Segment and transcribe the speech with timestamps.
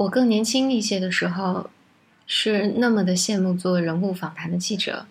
[0.00, 1.68] 我更年轻一些的时候，
[2.26, 5.06] 是那么的羡慕做人物访谈的记者。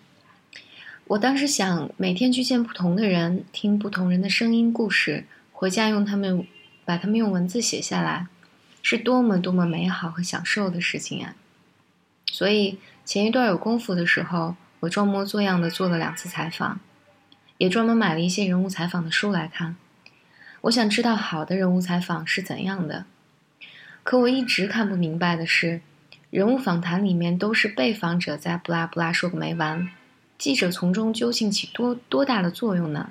[1.06, 6.44] 我当时想，每天去见不同的人，听不同人的声音、故事，回家用他们
[6.84, 8.26] 把他们用文字写下来，
[8.82, 11.36] 是多么多么美好和享受的事情啊！
[12.26, 16.80] 所以前一段有功夫的时候，我装模作样的做了两次采访，
[17.58, 19.76] 也专门买了一些人物采访的书来看。
[20.62, 23.06] 我想知道好的人物采访是怎样的。
[24.02, 25.80] 可我一直看不明白的是，
[26.30, 29.88] 人物访谈里面都是被访者在布拉布拉说个没完，
[30.38, 33.10] 记者从中究竟起多多大的作用呢？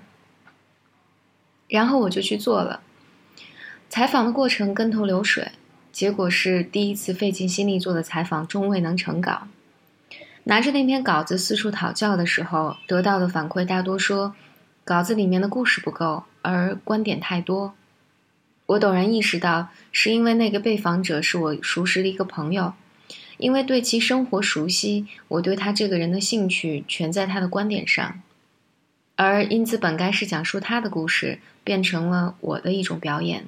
[1.67, 2.81] 然后我就去做了，
[3.87, 5.51] 采访的过程跟头流水，
[5.91, 9.47] 结果是第一次费尽心力做的采访终未能成稿。
[10.45, 14.33] 拿着那篇稿子四处讨教的时候，得到的反馈大多说，
[14.83, 17.75] 稿子里面的故事不够，而观点太多。
[18.69, 22.73] 我陡然意识到，是因为那个被访者是我熟识的一个朋友，
[23.37, 28.21] 因为对其生活熟悉，我对他这个人的兴趣全在他的观点上，
[29.15, 33.47] 而因此本该是讲述他的故事，变成了我的一种表演。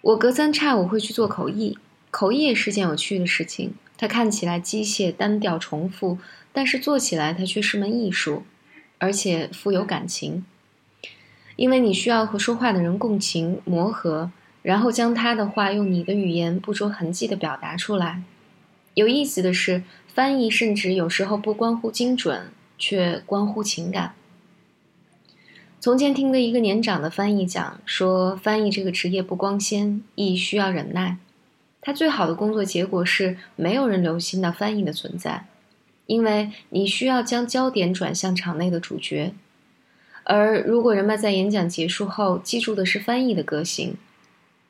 [0.00, 1.78] 我隔三差五会去做口译，
[2.10, 3.74] 口译也是件有趣的事情。
[3.96, 6.18] 它看起来机械、单调、重复，
[6.52, 8.44] 但是做起来它却是门艺术，
[8.98, 10.44] 而且富有感情。
[11.56, 14.30] 因为你需要和说话的人共情、磨合，
[14.62, 18.22] 然后将他的话用你的语言不着痕迹的表达出来。
[18.94, 22.48] 有意思的是，翻译甚至有时候不关乎精准，
[22.78, 24.14] 却关乎情感。
[25.80, 31.18] 从前听的一个年长的翻译讲说，翻译这个职业不光鲜，亦需要忍耐。
[31.80, 35.46] 他最好的工作结果是没有人留心到翻译的存在，
[36.06, 39.32] 因为你需要将焦点转向场内的主角。
[40.28, 43.96] 而如果人们在演讲结束后记住的是翻译的个性，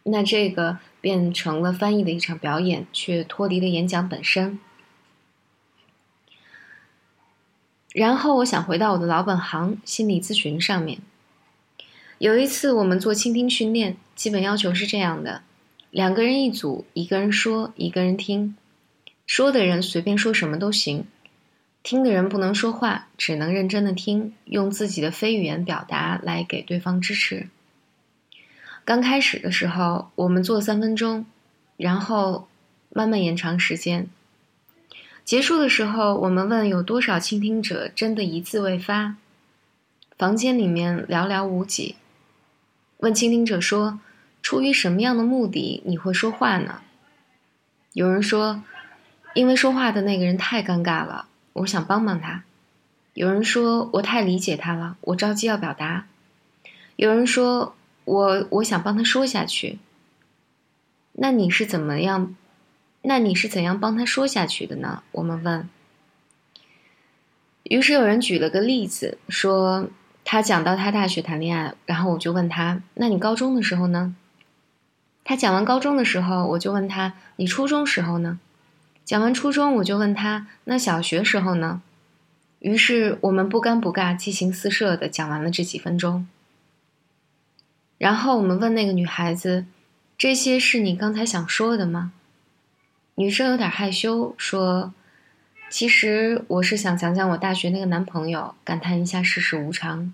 [0.02, 4.58] 那这个变成了翻译的一场表演，却脱离了演讲本身。
[7.94, 10.98] 然后我想回到我的老本行——心理咨询上面。
[12.18, 15.40] 有一次我们做倾听训练，基本要求是这样的：
[15.90, 18.54] 两个人一组，一个人说，一个人听。
[19.26, 21.06] 说的人随便说什么都行。
[21.86, 27.48] 听的人不能说话，只能认真的听，用自己的非语言表达来给对方支持。
[28.84, 31.24] 刚开始的时候，我们做三分钟，
[31.76, 32.48] 然后
[32.90, 34.08] 慢慢延长时间。
[35.24, 39.14] 结束的时候，我们问有多少倾听者真的一字未发？
[40.18, 41.94] 房间里面寥寥无几。
[42.96, 44.00] 问倾听者说
[44.42, 46.80] ：“出于什么样的目的你会说话呢？”
[47.94, 48.64] 有人说
[49.34, 52.44] ：“因为说话的那个人太尴尬了。”我想帮帮他。
[53.14, 56.06] 有人说我太理解他了，我着急要表达。
[56.96, 57.74] 有人说
[58.04, 59.78] 我我想帮他说下去。
[61.12, 62.34] 那你是怎么样？
[63.02, 65.02] 那你是怎样帮他说下去的呢？
[65.12, 65.68] 我们问。
[67.62, 69.88] 于是有人举了个例子，说
[70.24, 74.14] 他讲到他大学谈恋爱，然后我就问他：那你高中的时候呢？
[75.24, 78.38] 他讲完高中的时候，我就问他：你初中时候呢？
[79.06, 81.80] 讲完初中，我就问他：“那小学时候呢？”
[82.58, 86.26] 于是我们不尴不尬、激情四射的讲完了这几分钟。
[87.98, 89.64] 然后我们问那个女孩子
[90.18, 92.12] ：“这些是你刚才想说的吗？”
[93.14, 94.92] 女生有点害羞，说
[95.70, 100.12] ：“其实我是想讲讲我大学那个男朋友，感叹一下世事无常。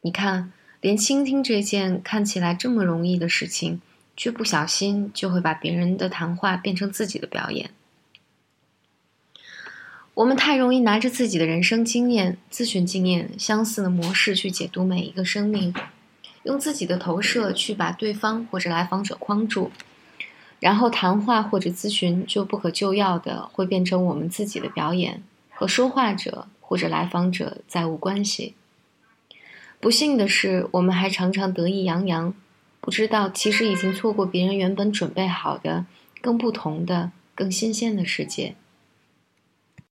[0.00, 3.80] 你看，连倾听这件看起来这么容易的事情。”
[4.20, 7.70] 却不小心就会把别人的谈话变成自己的表演。
[10.12, 15.74] 我们太容易拿着自己的人生经验、咨询经验相似的模式去解读每一个生命，
[16.42, 19.70] 用自己的投射去把对方或者来访者框住，
[20.58, 28.54] 然后谈话或者咨询就不可救药的会变成我们自己的表演，和说话者或者来访者再无关系。
[29.80, 32.34] 不幸的是，我们还常常得意洋洋。
[32.80, 35.84] 不知道，其实已经错过别人原本准备好的、
[36.20, 38.54] 更不同的、更新鲜的世界。